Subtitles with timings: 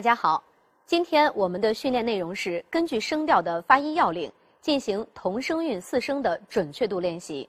[0.00, 0.42] 大家好，
[0.86, 4.32] 今天我们的训练内容是根据声调的发音要领
[4.62, 7.46] 进行同声韵四声的准确度练习。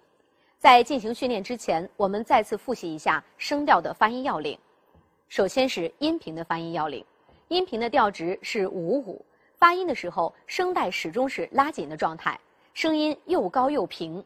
[0.59, 4.59] 在进行训练之前，我们再次复习一下声调的发音要领。
[5.29, 7.05] 首先是音频的发音要领，
[7.47, 9.25] 音频的调值是五五，
[9.55, 12.37] 发音的时候声带始终是拉紧的状态，
[12.73, 14.21] 声音又高又平，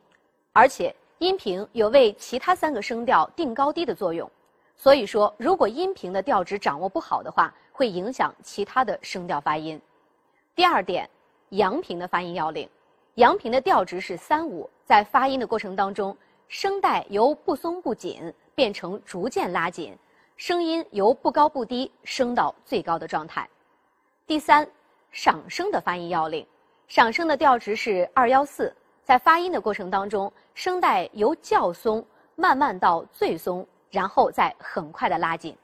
[0.51, 4.27] 而且音频有为其他三个声调定高低的作用。
[4.75, 9.81] 所以说，如果音频的调值掌握不好的话，会影响其他的声调发音。
[10.55, 11.09] 第二点，
[11.49, 12.69] 阳平的发音要领，
[13.15, 16.15] 阳平的调值是三五，在发音的过程当中，
[16.47, 19.93] 声带由不松不紧变成逐渐拉紧，
[20.37, 23.45] 声音由不高不低升到最高的状态。
[24.25, 24.65] 第三，
[25.11, 26.47] 上声的发音要领，
[26.87, 33.67] 上声的调值是二幺四，在发音的过程当中，声带由较松慢慢到最松。
[33.91, 35.55] 然后再很快的拉紧，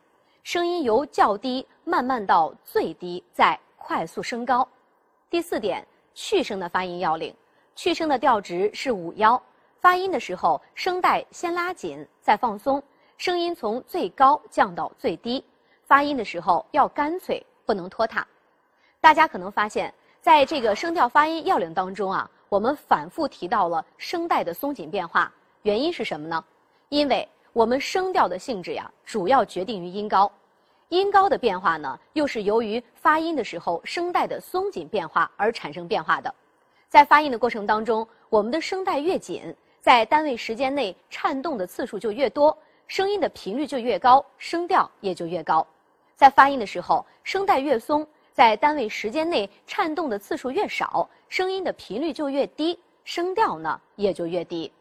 [0.44, 4.68] 声音由较低慢慢到最低，再快速升高。
[5.30, 7.34] 第四点，去声的发音要领，
[7.76, 9.42] 去声的调值是五幺，
[9.80, 12.82] 发音的时候声带先拉紧再放松，
[13.18, 15.44] 声音从最高降到最低，
[15.84, 18.28] 发音的时候要干脆，不能拖沓。
[19.00, 26.44] 大家可能发现，在这个声调发音要领当中啊，我们反复提到了声带的松紧变化，原因是什么呢？
[26.90, 30.32] 因为我们声调的性质呀，主要决定于音高，
[30.88, 36.34] 音高的变化呢，又是由于发音的时候声带的松紧变化而产生变化的。
[36.88, 45.68] 在发音的过程当中，我们的声带越紧，在单位时间内颤动的次数就越多，声音的频率就越高，声调也就越高。
[46.16, 54.72] 在发音的时候，声带越松，在单位时间内颤动的次数越少，声音的频率就越低，声调呢也就越低。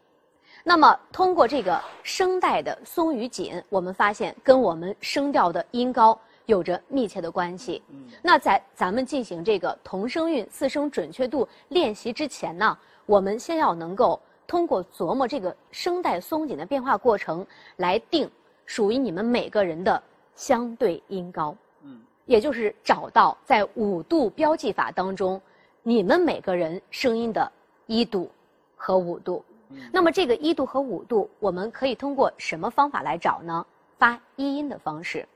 [0.63, 7.81] 那么，通过这个声带的松与紧，我们发现跟我们声调的音高有着密切的关系。
[8.21, 12.77] 那在咱们进行这个同声韵四声准确度练习之前呢，
[13.07, 17.45] 我们先要能够通过琢磨这个声带松紧的变化过程，
[17.77, 18.29] 来定
[18.67, 20.01] 属于你们每个人的
[20.35, 21.55] 相对音高。
[21.81, 25.41] 嗯，也就是找到在五度标记法当中，
[25.81, 27.51] 你们每个人声音的
[27.87, 28.29] 一度
[28.75, 29.43] 和五度。
[29.91, 33.65] 那么这个一度和五度，我们可以通过什么方法来找呢？
[33.97, 35.27] 发一音的方式。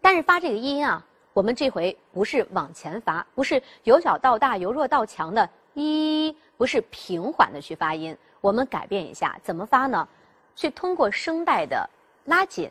[0.00, 8.16] 但是发这个一音啊，我们这回不是往前发，不是由小到大、由弱到强的一，不是平缓的去发音。
[8.40, 10.06] 我们改变一下，怎么发呢？
[10.54, 11.88] 去通过声带的
[12.24, 12.68] 拉紧、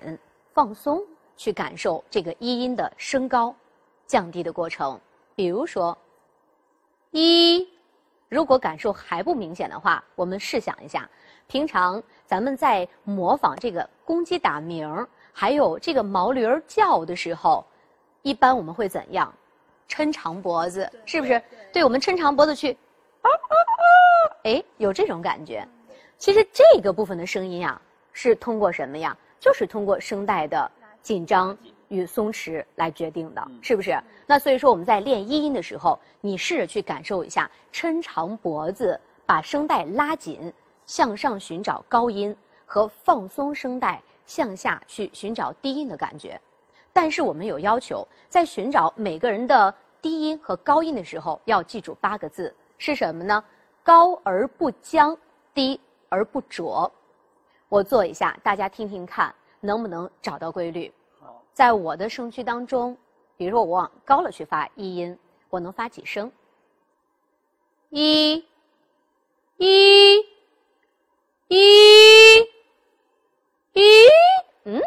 [0.53, 1.01] 放松，
[1.35, 3.55] 去感受这个一音的升高、
[4.05, 4.99] 降低的过程。
[5.35, 5.97] 比如说，
[7.11, 7.67] 一。
[8.31, 11.07] 如果感受还不明显的话，我们试想一下，
[11.47, 17.65] 平常咱们在模仿这个公鸡打鸣儿，还有这个毛驴儿叫的时候，
[18.21, 19.31] 一般我们会怎样？
[19.89, 21.43] 抻长脖子，是不是？
[21.73, 22.71] 对，我们抻长脖子去，
[23.21, 23.83] 啊啊啊！
[24.43, 25.67] 哎，有这种感觉。
[26.17, 27.81] 其实这个部分的声音啊，
[28.13, 29.15] 是通过什么呀？
[29.41, 30.71] 就是通过声带的
[31.01, 31.57] 紧张。
[31.91, 34.01] 与松弛来决定的，是不是？
[34.25, 40.51] 那所以说我们在练一音的时候，你试着去感受一下，抻长脖子，把声带拉紧，
[40.85, 42.35] 向上寻找高音
[42.65, 46.39] 和放松声带向下去寻找低音的感觉。
[46.93, 53.43] 但是我们有要求，在寻找每个人的低音和高音的时候，要记住八个字是什么呢？
[53.83, 55.17] 高而不僵，
[55.53, 55.77] 低
[56.07, 56.89] 而不浊。
[57.67, 60.91] 我做一下，大家听听看，能不能找到规律？
[61.61, 62.97] 在我的声区当中，
[63.37, 65.15] 比如说我往高了去发一音，
[65.47, 66.31] 我能发几声？
[67.91, 68.43] 一，
[69.57, 70.17] 一，
[71.49, 72.39] 一，
[73.73, 73.83] 一，
[74.63, 74.81] 嗯，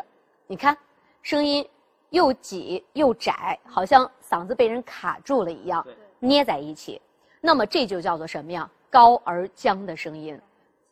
[0.49, 0.77] 你看，
[1.23, 1.65] 声音
[2.11, 5.87] 又挤又窄，好像嗓子被人卡住了一样，
[6.19, 7.01] 捏在一起。
[7.41, 8.69] 那么这就叫做什么呀？
[8.91, 10.37] 高而僵的声音，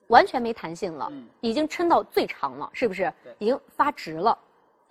[0.07, 3.13] 完全没弹性了，已经抻到最长了，是不是？
[3.41, 4.39] 已经发直了。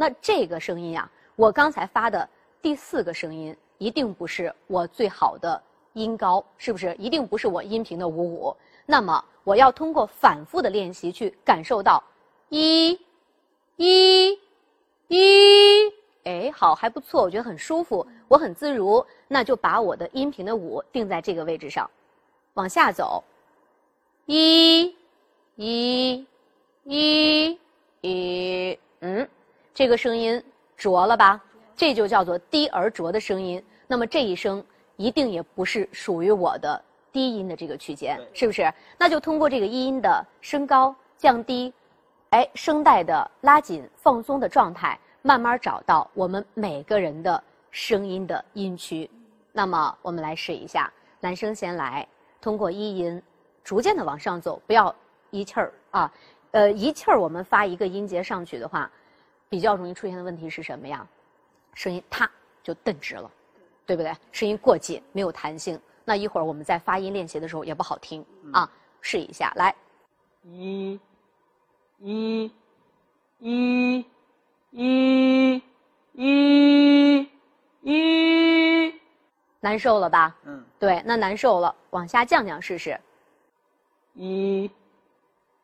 [0.01, 2.27] 那这个声音啊，我刚才发的
[2.59, 5.61] 第四个声音，一定不是我最好的
[5.93, 6.95] 音高，是不是？
[6.95, 8.57] 一定不是我音频的五五。
[8.87, 12.03] 那么我要通过反复的练习去感受到，
[12.49, 12.99] 一，
[13.75, 14.39] 一，
[15.07, 15.93] 一，
[16.23, 19.05] 哎，好，还不错，我觉得很舒服，我很自如。
[19.27, 21.87] 那就把我的音频的五定在这个位置上，
[22.55, 23.23] 往下走，
[24.25, 24.95] 一，
[25.57, 26.25] 一，
[26.85, 27.59] 一，
[28.01, 29.29] 一，嗯。
[29.73, 30.43] 这个声音
[30.75, 31.41] 浊了吧？
[31.75, 33.63] 这就叫做低而浊的声音。
[33.87, 34.63] 那么这一声
[34.97, 36.81] 一定也不是属于我的
[37.11, 38.71] 低音的这个区间，是不是？
[38.97, 41.73] 那就通过这个一音的升高、降低，
[42.31, 47.41] 哎，声带的拉紧、放松的状态，慢慢找到我们每个人的
[47.71, 49.09] 声音的音区。
[49.51, 52.07] 那么我们来试一下，男生先来，
[52.39, 53.21] 通过一音
[53.63, 54.93] 逐渐的往上走，不要
[55.29, 56.13] 一气儿啊，
[56.51, 58.89] 呃，一气儿我们发一个音节上去的话，
[59.51, 61.05] 比较容易出现的问题是什么呀？
[61.73, 62.31] 声音啪
[62.63, 63.29] 就顿直了，
[63.85, 64.15] 对不对？
[64.31, 65.77] 声音过紧，没有弹性。
[66.05, 68.71] 那一会儿我们在发音练习的时候也不好听啊。
[69.01, 69.75] 试一下，来，
[70.43, 70.97] 一，
[71.99, 72.49] 一，
[73.39, 74.05] 一，
[74.71, 75.61] 一，
[76.13, 77.29] 一，
[77.81, 78.93] 一，
[79.59, 80.33] 难受了吧？
[80.45, 82.97] 嗯，对，那难受了，往下降降试试。
[84.13, 84.71] 一，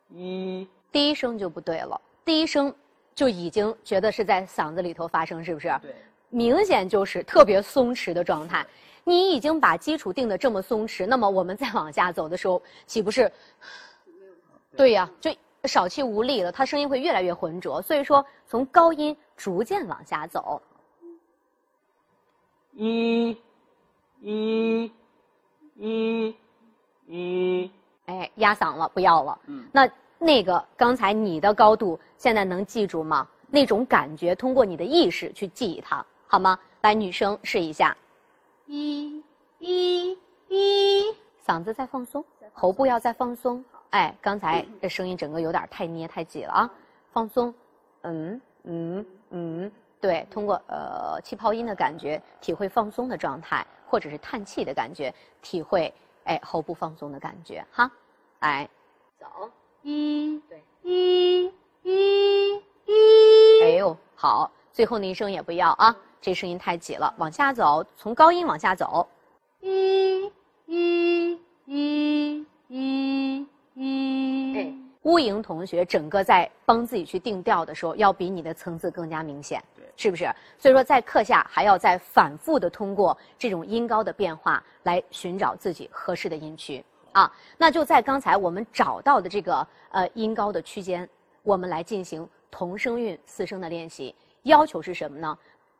[0.09, 2.75] 一，第一声就不对了，第一声
[3.17, 5.75] 就已经觉得是在嗓子里头发声，是不是？
[5.81, 5.95] 对，
[6.29, 8.63] 明显就是特别松弛的状态。
[9.03, 13.31] 你已经把基础定的这么松弛，那么我们再往下走的时候，岂不是？
[14.75, 15.31] 对呀，就
[15.63, 17.81] 少气无力了，它声音会越来越浑浊。
[17.81, 20.61] 所以说，从高音逐渐往下走。
[22.73, 23.35] 一，
[24.21, 24.91] 一，
[25.75, 26.35] 一，
[27.07, 27.71] 一，
[28.05, 29.39] 哎，压嗓了，不要了。
[29.47, 29.67] 嗯。
[29.71, 33.27] 那那个刚才你的高度，现在能记住吗？
[33.49, 36.59] 那种感觉，通过你的意识去记忆它，好吗？
[36.81, 37.95] 来，女生试一下。
[38.65, 39.23] 一，
[39.59, 40.17] 一，
[40.49, 41.15] 一，
[41.45, 42.23] 嗓子再放松，
[42.53, 43.63] 喉部要再放松。
[43.91, 46.69] 哎，刚才这声音整个有点太捏太挤了啊，
[47.13, 47.53] 放松。
[48.01, 49.71] 嗯嗯嗯，
[50.01, 55.93] 对，通过呃气泡音的感觉，体会放松的状态，或者是叹气的感觉，体会
[56.25, 57.89] 哎喉部放松的感觉哈。
[58.41, 58.69] 来，
[59.17, 59.49] 走，
[59.83, 61.51] 一，对，一，
[61.83, 63.63] 一，一。
[63.63, 65.95] 哎呦，好，最后那一声也不要啊。
[66.19, 69.07] 这声音太挤了，往下走，从高音往下走，
[69.61, 70.31] 一，
[70.65, 74.57] 一，一，一，一。
[74.57, 79.63] 哎，乌莹同学整个在帮自己去定调的时候，要比你的层次更加明显，
[79.95, 80.25] 是不是？
[80.57, 86.83] 所以说，在课下还要再反复的通过这种音高的变化来寻找自己合适的音区
[87.17, 87.31] 啊。
[87.57, 91.07] 那就在刚才我们找到的这个呃音高的区间，
[91.43, 94.13] 我们来进行同声韵四声的练习。
[94.43, 95.37] 要求是什么呢？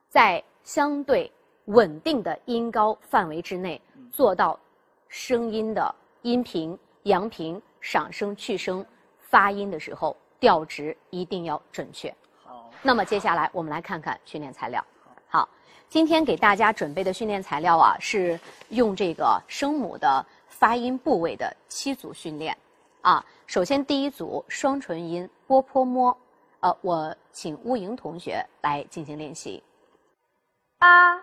[0.10, 1.32] 在相对
[1.66, 3.82] 稳定的音高范围之内，
[4.12, 4.60] 做到
[5.08, 8.86] 声音的音平、扬平、上声、去声，
[9.20, 12.14] 发音的时候调值一定要准确。
[12.44, 12.70] 好。
[12.82, 14.84] 那么接下来我们来看看训练材料。
[15.30, 15.48] 好，
[15.88, 18.40] 今天给大家准备的训练材料啊，是
[18.70, 20.26] 用这个声母的
[20.60, 22.58] 发音部位的七组训练。
[23.02, 26.18] 啊，首先第一组双唇音波泼摸，
[26.62, 29.62] 呃，我请乌莹同学来进行练习。
[30.80, 31.22] 八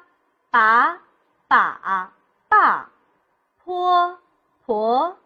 [0.51, 1.01] 把
[1.49, 2.13] 把
[2.49, 2.91] 把
[3.65, 4.19] 泼
[4.65, 5.17] 婆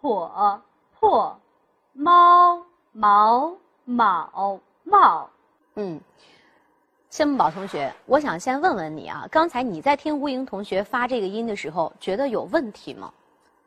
[0.00, 0.62] 婆
[0.98, 1.40] 破
[1.92, 5.28] 猫毛卯帽。
[5.74, 6.00] 嗯，
[7.10, 13.12] 谢木宝同学，我想先问问你啊，刚才你在听吴莹同学发这个音的时候，觉得有问题吗？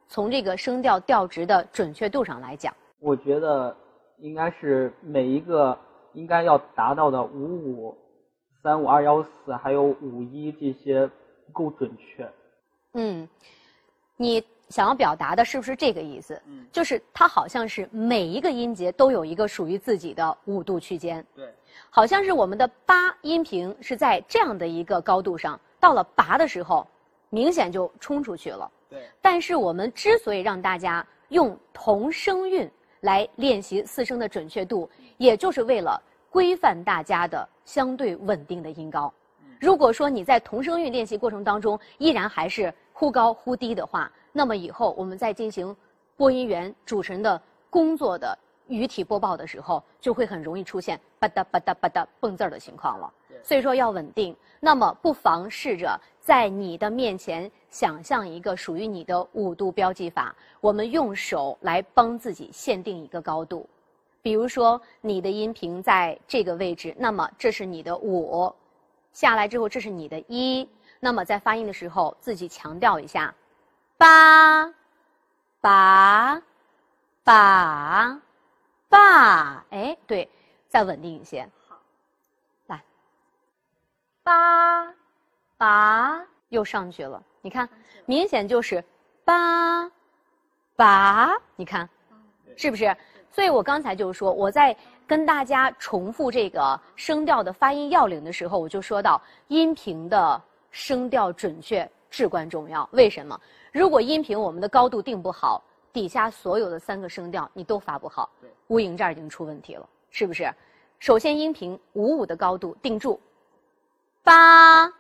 [0.09, 3.75] 从这个声调调值的准确度上来讲，我觉得
[4.17, 5.77] 应该是每一个
[6.13, 7.97] 应该要达到的五五。
[8.61, 11.07] 三五二幺四还有五一这些
[11.45, 12.29] 不够准确。
[12.93, 13.29] 嗯，
[14.17, 16.41] 你想要表达的是不是这个意思？
[16.45, 21.25] 嗯，就是它好像是每一个音节都有一个属于自己的五度区间。
[21.33, 21.47] 对，
[21.89, 26.85] 好像是我们的八音频是在这样的一个高度上，到了拔的时候，
[27.29, 28.69] 明显就冲出去了。
[28.89, 32.69] 对，但是我们之所以让大家用同声韵
[33.01, 36.01] 来练习四声的准确度，也就是为了。
[36.31, 39.11] 规范大家的相对稳定的音高。
[39.59, 45.75] 如果说你在同声韵练习过程当中依然还是忽高忽低的话，那么以后我们在进行
[46.15, 53.11] 播音员主持人的工作的语体播报的时候，就会很容易出现吧嗒吧嗒吧嗒蹦字儿的情况了。
[53.41, 63.69] 所以说要稳定，那么不妨试着在你的面前想象一个属于你的五度标记法，我们用手来帮自己限定一个高度。
[64.21, 68.53] 比如说，你的音频在这个位置，那么这是你的五，
[69.13, 70.67] 下来之后这是你的一，
[70.99, 73.33] 那么在发音的时候自己强调一下，
[73.97, 74.73] 八，
[75.61, 76.41] 把，
[77.23, 78.21] 把，
[78.89, 80.29] 把，哎，对，
[80.67, 81.47] 再稳定一些。
[81.67, 81.79] 好，
[82.67, 82.83] 来，
[84.21, 84.93] 八，
[85.57, 87.67] 把，又上去了，你看，
[88.05, 88.83] 明显就是
[89.23, 89.89] 八，
[90.75, 91.87] 八，你看，
[92.55, 92.95] 是不是？
[93.31, 94.75] 所以我刚才就说，我在
[95.07, 100.41] 跟大家重复这个声调的发音要领的时候，我就说到音频的
[100.71, 102.87] 声调准确至关重要。
[102.91, 103.39] 为什么？
[103.71, 108.29] 如果音频我们的高度定不好，底下所有的三个声调你都发不好。
[108.41, 110.51] 对，乌莹这儿已经出问题了，是不是？
[110.99, 113.19] 首先音频五五的高度定住，
[114.23, 114.91] 八，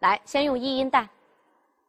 [0.00, 1.08] 来，先用一音带，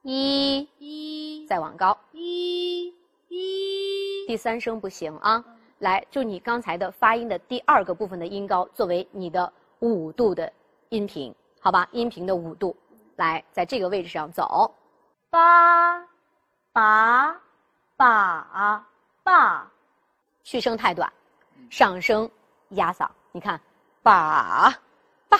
[0.03, 2.87] 一，一再往高，一
[3.27, 5.43] 一第三声不行啊。
[5.77, 10.51] 来，就你刚才的发音的第二个部分的音高，作为你的五度的
[10.89, 11.87] 音频，好吧？
[11.91, 12.75] 音频的五度，
[13.15, 14.73] 来，在这个位置上走。
[15.29, 16.03] 八
[16.73, 17.39] 把
[17.95, 18.85] 把
[19.23, 19.71] 把
[20.43, 21.11] 去声太短，
[21.69, 22.29] 上升
[22.69, 23.07] 压嗓。
[23.31, 23.61] 你看，
[24.01, 24.73] 把
[25.29, 25.39] 把，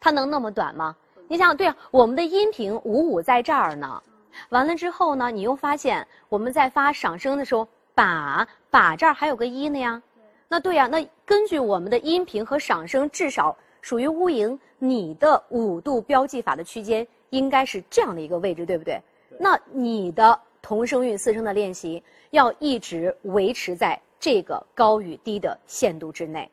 [0.00, 0.96] 它能那么短吗？
[1.26, 4.02] 你想想，对啊，我们的音频五五在这儿呢。
[4.50, 10.02] 完了之后呢，你又发现我们在发赏声的时候，把把这儿还有个一呢呀。
[10.48, 19.00] 那对呀，那根据我们的音频和赏声，至少属于乌蝇，你的五度标记法的区间应该是这样的一个位置，对不对？
[19.38, 26.48] 那你的同声韵四声的练习要一直维持在这个高与低的限度之内。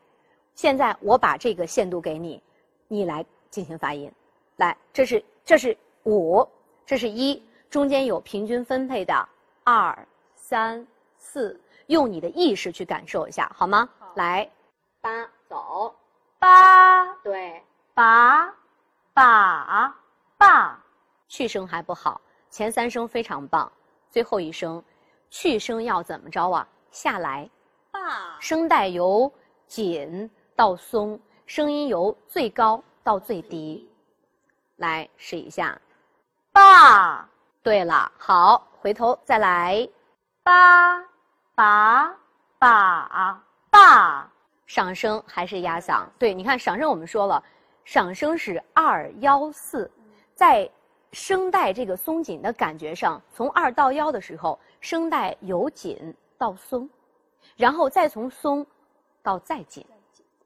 [0.54, 2.42] 现在我把这个限度给你，
[2.88, 4.10] 你来进行发音。
[4.56, 6.46] 来，这是这是五，
[6.84, 9.28] 这是一，中间有平均分配的
[9.64, 13.88] 二、三、四，用你的意识去感受一下，好吗？
[14.14, 14.48] 来，
[15.00, 15.94] 八走，
[16.38, 17.62] 八对，
[17.94, 18.54] 把
[19.14, 19.94] 把
[20.36, 20.84] 把
[21.28, 23.70] 去声还不好，前三声非常棒，
[24.10, 24.82] 最后一声，
[25.30, 26.68] 去声要怎么着啊？
[26.90, 27.48] 下来，
[27.90, 29.32] 把声带由
[29.66, 33.88] 紧到松，声音由最高到最低。
[34.76, 35.80] 来试一下。
[36.52, 37.28] 八
[37.62, 39.88] 对了，好，回头再来。
[40.42, 41.00] 八
[41.54, 42.16] 把
[42.58, 44.28] 把八
[44.66, 46.06] 上声还是压嗓？
[46.18, 47.42] 对，你看上声我们说了，
[47.84, 49.90] 上声是二幺四，
[50.34, 50.68] 在
[51.12, 56.88] 声带这个松紧的感觉上，从二到幺的时候，声带由紧到松，
[57.56, 58.66] 然后再从松
[59.22, 59.86] 到再紧，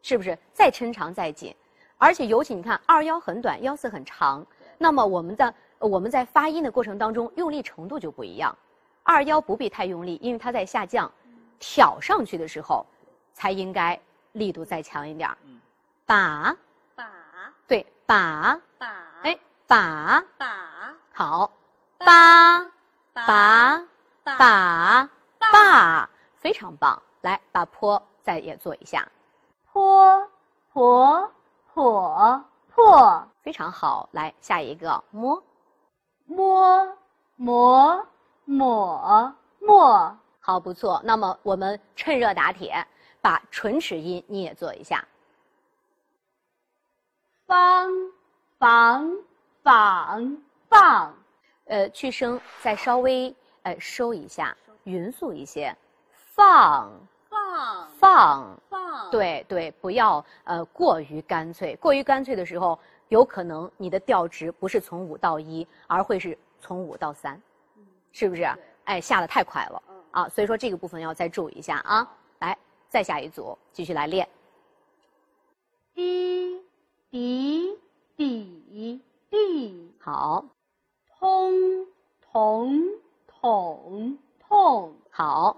[0.02, 0.37] 是不是？
[0.52, 1.54] 再抻长再紧，
[1.98, 4.44] 而且尤其你看二幺很短，幺四很长，
[4.78, 8.56] 那么我们的我们在发音的过程当中用力程度就不一样。
[9.02, 11.10] 二幺不必太用力，因为它在下降，
[11.58, 12.84] 挑上去的时候
[13.32, 13.98] 才应该
[14.32, 15.38] 力度再强一点儿。
[16.04, 16.56] 把，
[16.94, 17.04] 把
[17.66, 18.86] 对，把，把
[19.22, 21.50] 哎，把，把好，
[21.98, 22.60] 把，
[23.12, 23.86] 把
[24.24, 27.00] 把，把，把，非常棒。
[27.22, 29.08] 来，把坡再也做一下，
[29.72, 30.28] 坡
[30.72, 31.32] 婆
[31.76, 34.09] 破破非常好。
[34.12, 35.42] 来，下一个摸，
[36.25, 36.97] 摸
[37.37, 38.06] 磨
[38.47, 41.02] 抹抹好，不错。
[41.04, 42.87] 那么我们趁热打铁，
[43.21, 45.06] 把唇齿音你也做一下。
[47.45, 47.90] 方
[48.59, 49.18] 房
[49.62, 50.38] 仿
[50.71, 51.14] 放
[51.66, 55.76] 呃，去声再稍微呃收一下，匀速一些，
[56.11, 56.90] 放
[57.46, 57.88] 放。
[57.98, 59.10] 放，放。
[59.10, 67.40] 对对，不要呃过于干脆，过于干脆的时候，有可能你的调值不是从五到一，而会是从五到三，
[68.12, 68.48] 是不是？
[68.84, 69.82] 哎，下的太快了。
[70.12, 72.10] 啊，所以说这个部分要再注意一下啊。
[72.38, 72.56] 来，
[72.88, 74.26] 再下一组，继续来练。
[75.94, 76.62] 滴
[77.10, 77.78] 滴
[78.16, 80.44] 底地好，
[81.18, 81.86] 通
[82.20, 82.82] 彤
[83.26, 84.94] 统痛。
[85.10, 85.56] 好，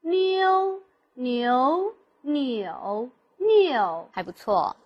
[0.00, 0.80] 妞
[1.20, 4.76] 牛扭扭还不错。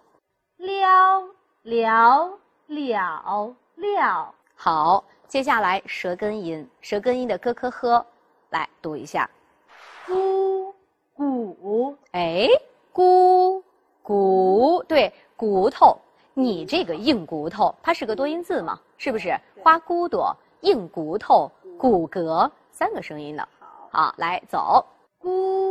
[0.56, 1.22] 撩
[1.60, 8.06] 撩了了好，接下来舌根音，舌根音的咯咯呵，
[8.48, 9.28] 来读一下。
[10.06, 10.72] 咕
[11.12, 12.48] 骨哎，
[12.94, 13.62] 咕
[14.02, 15.98] 骨，对，骨头，
[16.32, 19.38] 你这个硬骨头，它是个多音字嘛，是不是？
[19.62, 23.46] 花骨朵，硬骨头，骨骼，三个声音的。
[23.90, 24.82] 好，来走，
[25.20, 25.61] 咕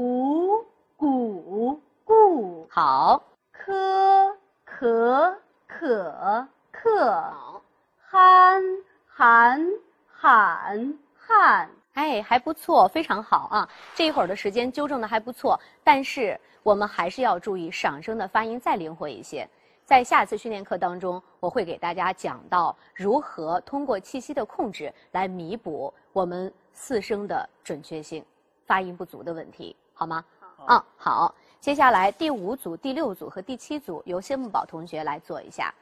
[0.00, 0.64] 鼓
[0.96, 2.66] 鼓鼓。
[2.70, 5.36] 好，科可
[5.68, 7.10] 可可。
[7.12, 7.60] 好，
[7.98, 8.62] 憨
[9.06, 9.66] 喊
[10.08, 13.68] 喊喊哎，还不错，非常好啊！
[13.94, 19.46] 这一会儿的时间纠正的还不错，但是我们还是要注意上声的发音再灵活一些。
[19.84, 28.24] 在下次训练课当中，我会给大家讲到如何通过气息的控制来弥补我们四声的准确性、
[28.64, 30.24] 发音不足的问题，好吗？
[30.66, 31.34] 嗯，好。
[31.60, 35.74] 接下来第五组、第六组和第七组由谢木宝同学来做一下。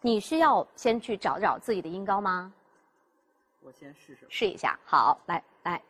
[0.00, 2.50] 你需要先去找找自己的音高吗？
[3.60, 4.26] 我先试试。
[4.30, 4.78] 试一下。
[4.86, 5.82] 好，来来，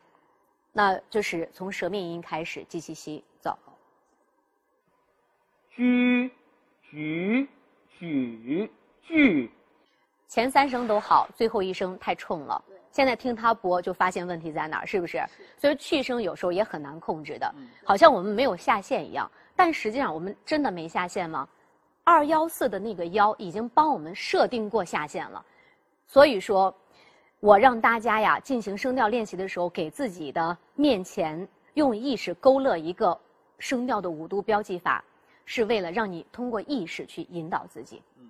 [0.73, 3.57] 那就是从舌面音开始，记气息，走。
[5.71, 6.29] 居
[6.91, 7.49] 举
[7.97, 9.53] 举句，
[10.27, 12.61] 前三声都好，最后一声太冲了。
[12.99, 15.25] 现在听他播就发现问题在哪儿，是不是？
[15.57, 19.31] 所以去声有时候也很难控制的，好像我们没有下限一样。
[19.55, 21.49] 但实际上我们真的没下限吗？
[22.03, 25.41] 二幺四的那个幺已经帮我们设定过下限了，
[26.09, 26.75] 所以说，
[27.39, 33.17] 我让大家呀进行声调练习的时候，给自己的面前用意识勾勒一个
[33.61, 35.05] 声调的五度标记法，
[35.45, 38.03] 是为了让你通过意识去引导自己。
[38.19, 38.29] 嗯，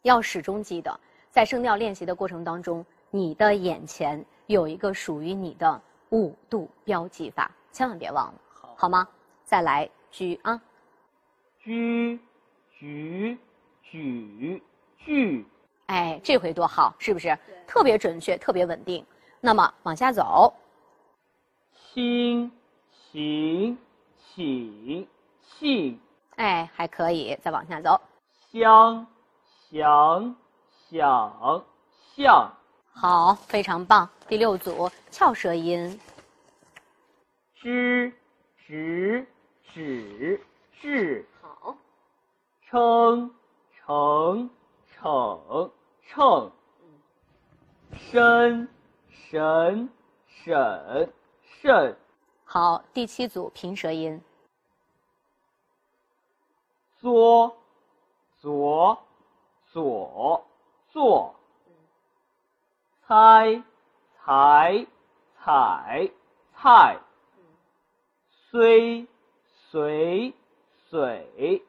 [0.00, 0.98] 要始终记得，
[1.30, 9.06] 在声调练习的过程当中，你的眼前有一个属于你的五度标记法，千万别忘了，好，好吗？
[9.44, 10.60] 再来举啊，
[11.58, 12.18] 居。
[12.80, 13.36] 举
[13.82, 14.62] 举
[14.98, 15.44] 句，
[15.86, 17.36] 哎，这回多好，是不是？
[17.66, 19.04] 特别准确，特别稳定。
[19.40, 20.54] 那么往下走，
[21.72, 22.52] 心
[23.10, 23.76] 行
[24.32, 25.08] 请
[25.42, 26.00] 信，
[26.36, 27.36] 哎，还可以。
[27.42, 28.00] 再往下走，
[28.52, 29.04] 香
[29.68, 30.36] 想
[30.88, 31.64] 想
[32.14, 32.52] 象，
[33.00, 34.10] 好，非常棒。
[34.26, 36.00] 第六组翘舌音，
[37.54, 38.12] 知
[38.66, 39.24] 直
[39.72, 40.44] 指
[40.80, 41.24] 治。
[42.68, 43.34] 称
[43.72, 44.50] 称
[44.92, 45.70] 称
[46.06, 46.52] 称，
[47.92, 48.68] 申
[49.08, 49.88] 审
[50.26, 51.12] 审
[51.62, 51.96] 慎。
[52.44, 54.20] 好，第七组平舌音，
[56.98, 57.56] 作
[58.40, 58.98] 左
[59.72, 60.44] 左
[60.90, 61.34] 作，
[63.08, 63.62] 猜
[64.22, 64.86] 才
[65.42, 66.10] 采
[66.54, 66.98] 菜，
[68.50, 69.06] 虽
[69.70, 70.34] 随
[70.90, 71.62] 水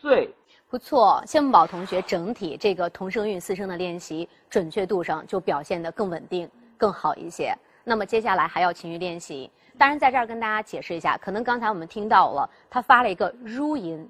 [0.00, 0.32] 岁。
[0.70, 6.48] 不错，谢梦宝同学整体这个同声韵四声的练习准确度上就表现得更稳定、
[6.78, 7.52] 更好一些。
[7.82, 9.50] 那么接下来还要勤于练习。
[9.76, 14.08] 当然，在这儿跟大家解释一下，可能刚才我们听到了他发了一个 ru 音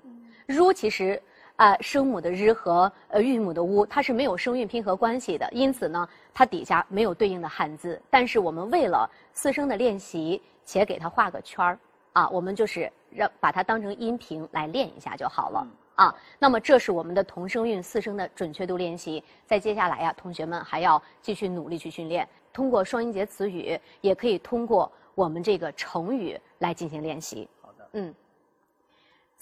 [0.49, 1.23] ，ru 其实
[1.57, 8.01] 啊声母的日和呃韵母的乌，它是没有声韵拼合关系的，因此呢，它底下没有对应的汉字。
[8.11, 11.79] 但是我们为了四声的练习，且给它画个圈儿
[12.13, 15.67] 啊，我们就是让把它当成音频来练一下就好了。
[15.95, 19.23] 啊，那么这是我们的同声韵四声的准确度练习。
[19.47, 27.49] 在接下来呀，同学们还要继续努力去训练，通过双音节词语，也可以通过我们这个成语来进行练习。
[27.63, 28.13] 好的，嗯，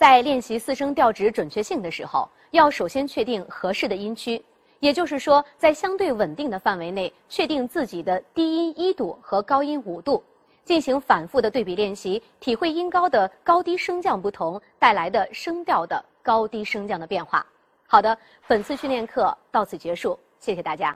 [0.03, 4.45] 在练习四声调值准确性的时候，要首先确定合适的音区，
[4.81, 10.21] 也就是说，在相对稳定的范围内，确定自己的低音一度和高音五度。
[10.65, 17.47] 进行反复的对比练习，体会音高的高低升降不同带来的声调的高低升降的变化。
[17.87, 20.91] 好的，本次训练课到此结束，谢谢大家。